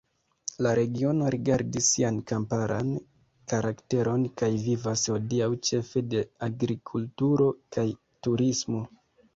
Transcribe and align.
La 0.65 0.69
regiono 0.77 1.27
gardis 1.49 1.89
sian 1.89 2.17
kamparan 2.31 2.89
karakteron 3.53 4.25
kaj 4.43 4.51
vivas 4.65 5.05
hodiaŭ 5.15 5.51
ĉefe 5.71 6.05
de 6.15 6.27
agrikulturo 6.51 7.53
kaj 7.77 7.87
turismo. 8.27 8.87